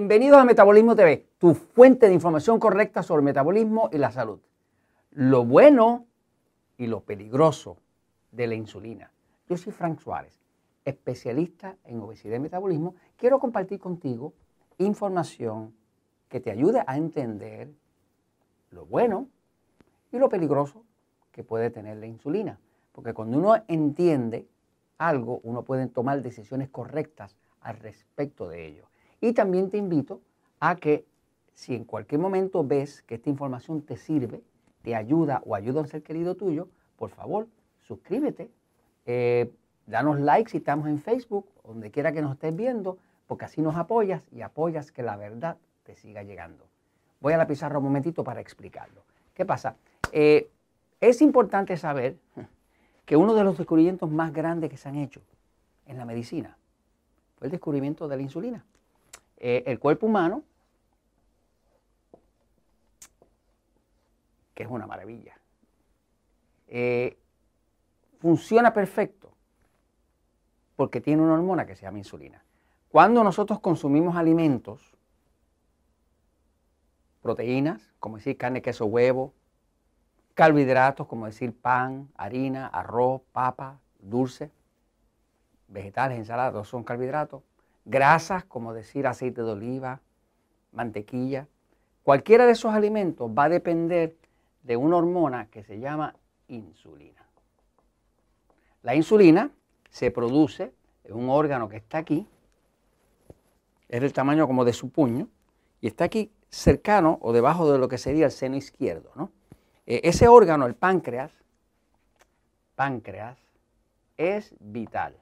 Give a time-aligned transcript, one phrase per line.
[0.00, 4.40] Bienvenidos a Metabolismo TV, tu fuente de información correcta sobre metabolismo y la salud.
[5.10, 6.06] Lo bueno
[6.78, 7.76] y lo peligroso
[8.32, 9.12] de la insulina.
[9.46, 10.40] Yo soy Frank Suárez,
[10.86, 12.94] especialista en obesidad y metabolismo.
[13.18, 14.32] Quiero compartir contigo
[14.78, 15.74] información
[16.30, 17.68] que te ayude a entender
[18.70, 19.28] lo bueno
[20.12, 20.82] y lo peligroso
[21.30, 22.58] que puede tener la insulina.
[22.92, 24.48] Porque cuando uno entiende
[24.96, 28.90] algo, uno puede tomar decisiones correctas al respecto de ello.
[29.20, 30.20] Y también te invito
[30.60, 31.04] a que
[31.54, 34.42] si en cualquier momento ves que esta información te sirve,
[34.82, 37.48] te ayuda o ayuda a un ser querido tuyo, por favor,
[37.80, 38.50] suscríbete,
[39.06, 39.50] eh,
[39.86, 43.76] danos like si estamos en Facebook, donde quiera que nos estés viendo, porque así nos
[43.76, 46.66] apoyas y apoyas que la verdad te siga llegando.
[47.20, 49.02] Voy a la pizarra un momentito para explicarlo.
[49.34, 49.76] ¿Qué pasa?
[50.12, 50.50] Eh,
[51.00, 52.16] es importante saber
[53.04, 55.20] que uno de los descubrimientos más grandes que se han hecho
[55.86, 56.56] en la medicina
[57.36, 58.64] fue el descubrimiento de la insulina.
[59.40, 60.44] Eh, el cuerpo humano,
[64.54, 65.40] que es una maravilla,
[66.68, 67.18] eh,
[68.20, 69.34] funciona perfecto
[70.76, 72.44] porque tiene una hormona que se llama insulina.
[72.90, 74.94] Cuando nosotros consumimos alimentos,
[77.22, 79.32] proteínas, como decir carne, queso, huevo,
[80.34, 84.50] carbohidratos, como decir pan, harina, arroz, papa, dulce,
[85.68, 87.42] vegetales, ensaladas, son carbohidratos,
[87.84, 90.00] grasas, como decir aceite de oliva,
[90.72, 91.48] mantequilla.
[92.02, 94.16] Cualquiera de esos alimentos va a depender
[94.62, 96.14] de una hormona que se llama
[96.48, 97.26] insulina.
[98.82, 99.50] La insulina
[99.90, 100.72] se produce
[101.04, 102.26] en un órgano que está aquí,
[103.88, 105.28] es del tamaño como de su puño,
[105.80, 109.10] y está aquí cercano o debajo de lo que sería el seno izquierdo.
[109.14, 109.30] ¿no?
[109.86, 111.32] Eh, ese órgano, el páncreas,
[112.74, 113.38] páncreas,
[114.16, 115.16] es vital.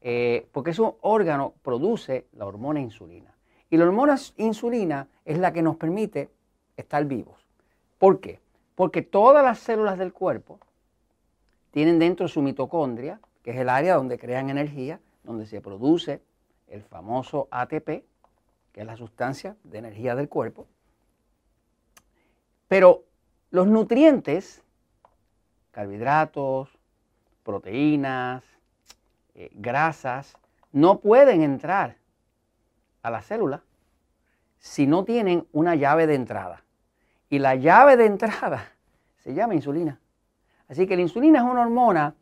[0.00, 3.34] Eh, porque ese órgano produce la hormona insulina.
[3.70, 6.30] Y la hormona insulina es la que nos permite
[6.76, 7.44] estar vivos.
[7.98, 8.40] ¿Por qué?
[8.74, 10.60] Porque todas las células del cuerpo
[11.70, 16.22] tienen dentro su mitocondria, que es el área donde crean energía, donde se produce
[16.68, 18.04] el famoso ATP,
[18.72, 20.66] que es la sustancia de energía del cuerpo.
[22.68, 23.04] Pero
[23.50, 24.62] los nutrientes,
[25.70, 26.68] carbohidratos,
[27.42, 28.44] proteínas,
[29.38, 30.36] eh, grasas,
[30.72, 31.96] no pueden entrar
[33.02, 33.62] a la célula
[34.58, 36.64] si no tienen una llave de entrada.
[37.30, 38.72] Y la llave de entrada
[39.18, 40.00] se llama insulina.
[40.66, 42.16] Así que la insulina es una hormona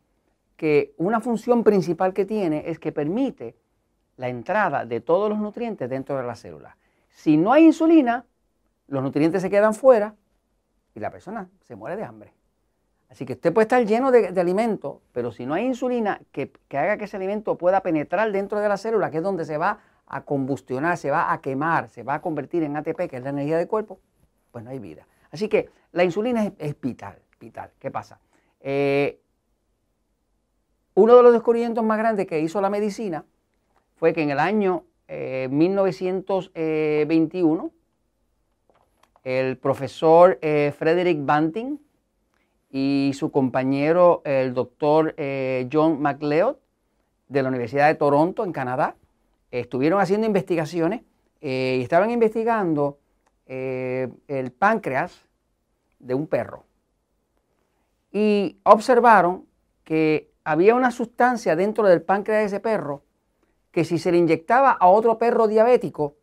[0.57, 3.55] que una función principal que tiene es que permite
[4.17, 6.77] la entrada de todos los nutrientes dentro de la célula.
[7.09, 8.27] Si no hay insulina,
[8.85, 10.13] los nutrientes se quedan fuera
[10.93, 12.31] y la persona se muere de hambre.
[13.09, 16.97] Así que usted puede estar lleno de, alimentos, pero si no hay insulina que, haga
[16.97, 20.21] que ese alimento pueda penetrar dentro de la célula, que es donde se va a
[20.21, 23.57] combustionar, se va a quemar, se va a convertir en ATP, que es la energía
[23.57, 23.99] del cuerpo,
[24.51, 25.07] pues no hay vida.
[25.31, 27.71] Así que la insulina es, vital, vital.
[27.79, 28.19] ¿Qué pasa?
[28.59, 29.21] Eh,
[30.95, 33.23] uno de los descubrimientos más grandes que hizo la medicina
[33.95, 37.71] fue que en el año 1921
[39.23, 41.79] eh, el profesor eh, Frederick Banting
[42.69, 46.57] y su compañero, el doctor eh, John McLeod,
[47.29, 48.95] de la Universidad de Toronto, en Canadá,
[49.51, 51.01] estuvieron haciendo investigaciones
[51.41, 52.99] eh, y estaban investigando
[53.45, 55.21] eh, el páncreas
[55.99, 56.65] de un perro.
[58.11, 59.45] Y observaron
[59.83, 63.03] que había una sustancia dentro del páncreas de ese perro
[63.71, 66.15] que si se le inyectaba a otro perro diabético,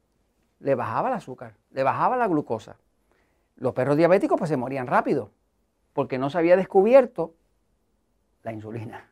[0.61, 2.77] le bajaba el azúcar, le bajaba la glucosa.
[3.57, 5.31] Los perros diabéticos pues se morían rápido,
[5.95, 7.33] porque no se había descubierto
[8.43, 9.09] la insulina.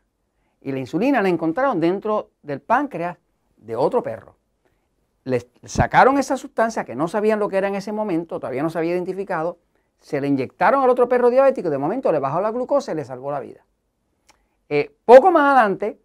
[0.61, 3.17] Y la insulina la encontraron dentro del páncreas
[3.57, 4.37] de otro perro.
[5.25, 8.71] Le sacaron esa sustancia que no sabían lo que era en ese momento, todavía no
[8.71, 9.59] se había identificado,
[10.01, 13.05] se le inyectaron al otro perro diabético de momento le bajó la glucosa y le
[13.05, 13.65] salvó la vida.
[14.69, 16.01] Eh, poco más adelante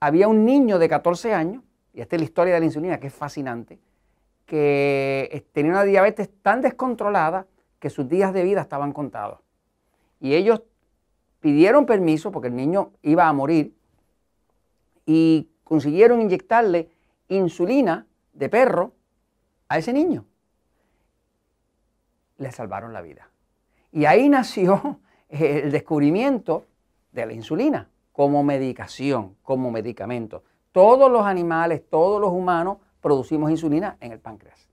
[0.00, 1.62] había un niño de 14 años,
[1.94, 3.78] y esta es la historia de la insulina que es fascinante,
[4.44, 7.46] que eh, tenía una diabetes tan descontrolada
[7.78, 9.38] que sus días de vida estaban contados
[10.22, 10.62] y ellos
[11.40, 13.74] pidieron permiso porque el niño iba a morir
[15.04, 16.88] y consiguieron inyectarle
[17.26, 18.92] insulina de perro
[19.68, 20.24] a ese niño.
[22.38, 23.28] Le salvaron la vida.
[23.90, 26.66] Y ahí nació el descubrimiento
[27.10, 30.44] de la insulina como medicación, como medicamento.
[30.70, 34.68] Todos los animales, todos los humanos producimos insulina en el páncreas.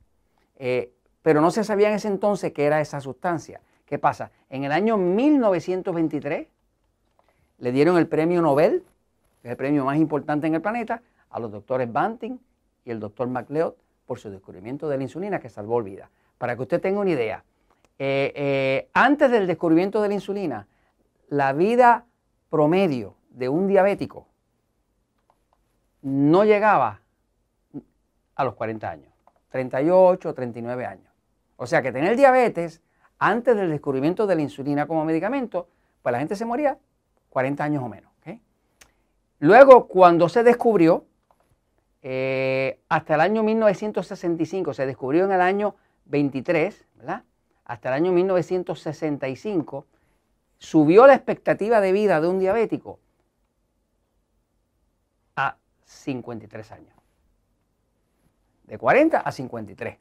[0.58, 0.94] Eh,
[1.24, 3.62] pero no se sabía en ese entonces qué era esa sustancia.
[3.90, 4.30] ¿Qué pasa?
[4.52, 6.48] En el año 1923
[7.58, 8.84] le dieron el premio Nobel,
[9.42, 11.02] que es el premio más importante en el planeta,
[11.32, 12.38] a los doctores Banting
[12.86, 13.74] y el doctor MacLeod
[14.06, 16.12] por su descubrimiento de la insulina que salvó vida.
[16.38, 17.44] Para que usted tenga una idea,
[17.98, 20.68] eh, eh, antes del descubrimiento de la insulina,
[21.30, 22.06] la vida
[22.52, 24.28] promedio de un diabético
[26.04, 27.02] no llegaba
[28.36, 29.12] a los 40 años,
[29.50, 31.12] 38, 39 años.
[31.58, 32.84] O sea que tener diabetes
[33.20, 35.68] antes del descubrimiento de la insulina como medicamento,
[36.02, 36.78] pues la gente se moría
[37.30, 38.10] 40 años o menos.
[39.40, 41.06] Luego, cuando se descubrió,
[42.02, 45.76] eh, hasta el año 1965, se descubrió en el año
[46.06, 47.24] 23, ¿verdad?
[47.64, 49.86] Hasta el año 1965,
[50.58, 53.00] subió la expectativa de vida de un diabético
[55.38, 55.56] a
[55.86, 56.94] 53 años.
[58.64, 59.98] De 40 a 53.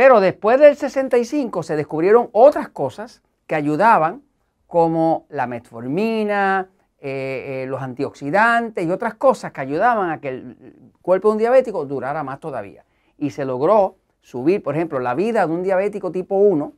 [0.00, 4.22] Pero después del 65 se descubrieron otras cosas que ayudaban,
[4.66, 6.70] como la metformina,
[7.00, 11.38] eh, eh, los antioxidantes y otras cosas que ayudaban a que el cuerpo de un
[11.38, 12.86] diabético durara más todavía.
[13.18, 16.72] Y se logró subir, por ejemplo, la vida de un diabético tipo 1,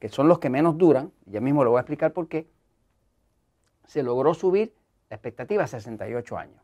[0.00, 2.48] que son los que menos duran, ya mismo lo voy a explicar por qué,
[3.86, 4.74] se logró subir
[5.10, 6.60] la expectativa a 68 años.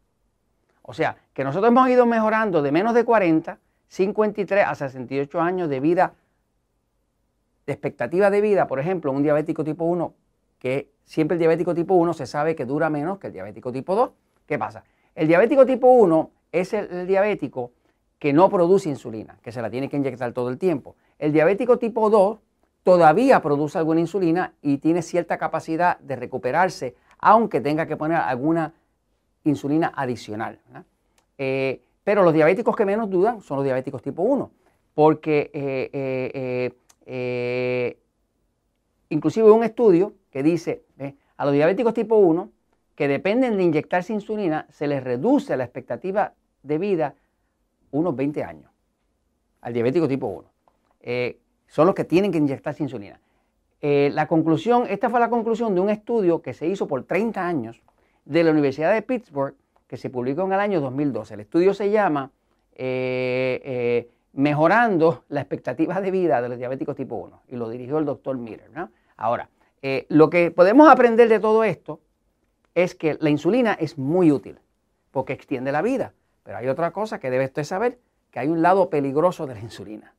[0.83, 5.69] O sea, que nosotros hemos ido mejorando de menos de 40, 53 a 68 años
[5.69, 6.14] de vida,
[7.67, 10.14] de expectativa de vida, por ejemplo, un diabético tipo 1,
[10.58, 13.94] que siempre el diabético tipo 1 se sabe que dura menos que el diabético tipo
[13.94, 14.11] 2.
[14.46, 14.85] ¿Qué pasa?
[15.14, 17.73] El diabético tipo 1 es el diabético
[18.19, 20.96] que no produce insulina, que se la tiene que inyectar todo el tiempo.
[21.19, 22.38] El diabético tipo 2
[22.82, 28.73] todavía produce alguna insulina y tiene cierta capacidad de recuperarse, aunque tenga que poner alguna
[29.44, 30.58] insulina adicional.
[32.09, 34.51] Pero los diabéticos que menos dudan son los diabéticos tipo 1,
[34.95, 36.73] porque eh,
[37.05, 37.99] eh,
[39.11, 40.85] inclusive un estudio que dice
[41.37, 42.51] a los diabéticos tipo 1
[42.95, 46.33] que dependen de inyectarse insulina, se les reduce la expectativa
[46.63, 47.15] de vida
[47.91, 48.71] unos 20 años
[49.61, 50.49] al diabético tipo 1
[51.67, 53.21] son los que tienen que inyectarse insulina.
[53.83, 57.47] Eh, la conclusión, esta fue la conclusión de un estudio que se hizo por 30
[57.47, 57.83] años
[58.25, 59.55] de la Universidad de Pittsburgh,
[59.88, 61.35] que se publicó en el año 2012.
[61.35, 62.31] El estudio se llama
[62.76, 67.99] eh, eh, Mejorando la expectativa de vida de los diabéticos tipo 1 y lo dirigió
[67.99, 68.70] el doctor Miller.
[69.17, 69.49] Ahora,
[70.08, 71.99] lo que podemos aprender de todo esto
[72.75, 74.61] es que la insulina es muy útil
[75.11, 76.12] porque extiende la vida.
[76.44, 77.99] Pero hay otra cosa que debe usted saber,
[78.31, 80.14] que hay un lado peligroso de la insulina.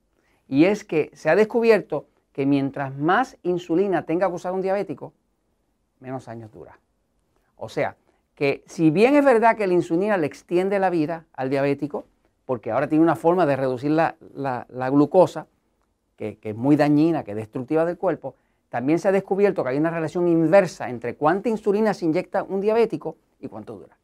[0.48, 5.14] Y es que se ha descubierto que mientras más insulina tenga que usar un diabético,
[6.00, 6.80] menos años dura.
[7.56, 7.96] O sea,
[8.40, 12.06] que si bien es verdad que la insulina le extiende la vida al diabético,
[12.46, 14.16] porque ahora tiene una forma de reducir la,
[14.92, 15.48] glucosa,
[16.16, 18.36] que, que, es muy dañina, que es destructiva del cuerpo,
[18.70, 22.62] también se ha descubierto que hay una relación inversa entre cuánta insulina se inyecta un
[22.62, 23.98] diabético y cuánto dura.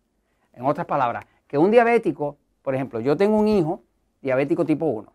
[0.51, 3.83] En otras palabras, que un diabético, por ejemplo, yo tengo un hijo
[4.21, 5.13] diabético tipo 1,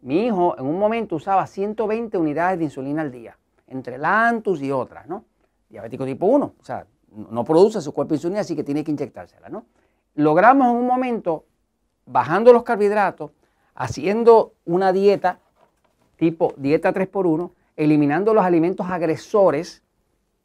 [0.00, 3.36] mi hijo en un momento usaba 120 unidades de insulina al día,
[3.66, 5.26] entre Lantus y otras, ¿no?
[5.68, 9.48] Diabético tipo 1, o sea, no produce su cuerpo insulina, así que tiene que inyectársela,
[9.48, 9.64] ¿no?
[10.14, 11.44] Logramos en un momento,
[12.06, 13.30] bajando los carbohidratos,
[13.74, 15.38] haciendo una dieta
[16.18, 19.82] tipo dieta 3x1, eliminando los alimentos agresores,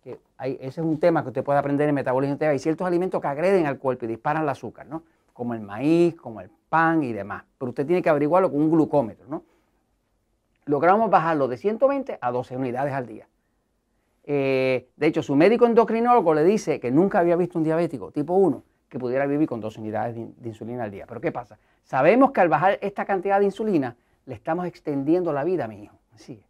[0.03, 3.27] que ese es un tema que usted puede aprender en metabolismo, hay ciertos alimentos que
[3.27, 5.03] agreden al cuerpo y disparan el azúcar, ¿no?
[5.33, 7.43] Como el maíz, como el pan y demás.
[7.57, 9.43] Pero usted tiene que averiguarlo con un glucómetro, ¿no?
[10.65, 13.27] Logramos bajarlo de 120 a 12 unidades al día.
[14.25, 18.33] Eh, de hecho, su médico endocrinólogo le dice que nunca había visto un diabético tipo
[18.33, 21.05] 1 que pudiera vivir con 12 unidades de, insulina al día.
[21.07, 21.57] Pero ¿qué pasa?
[21.83, 25.97] Sabemos que al bajar esta cantidad de insulina le estamos extendiendo la vida mi hijo.
[26.13, 26.43] Así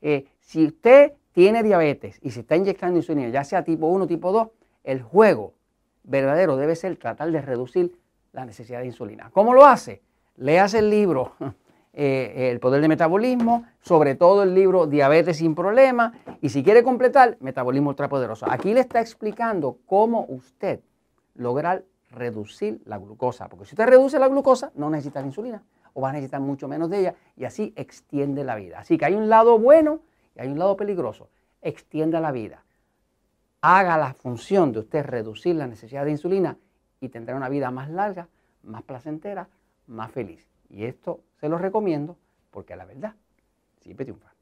[0.00, 4.06] eh, si usted tiene diabetes y se está inyectando insulina, ya sea tipo 1 o
[4.06, 4.48] tipo 2,
[4.84, 5.54] el juego
[6.04, 7.98] verdadero debe ser tratar de reducir
[8.32, 9.30] la necesidad de insulina.
[9.32, 10.02] ¿Cómo lo hace?
[10.36, 11.32] Léase el libro
[12.00, 16.84] eh, El poder del metabolismo, sobre todo el libro Diabetes sin problema y si quiere
[16.84, 18.46] completar, Metabolismo ultrapoderoso.
[18.48, 20.80] Aquí le está explicando cómo usted
[21.34, 26.00] lograr reducir la glucosa, porque si usted reduce la glucosa, no necesita la insulina o
[26.00, 28.78] va a necesitar mucho menos de ella y así extiende la vida.
[28.78, 29.98] Así que hay un lado bueno
[30.36, 31.28] y hay un lado peligroso.
[31.62, 32.62] Extienda la vida.
[33.60, 36.56] Haga la función de usted reducir la necesidad de insulina
[37.00, 38.28] y tendrá una vida más larga,
[38.62, 39.48] más placentera,
[39.88, 40.46] más feliz.
[40.68, 42.16] Y esto se lo recomiendo
[42.50, 43.14] porque a la verdad
[43.80, 44.32] siempre triunfa.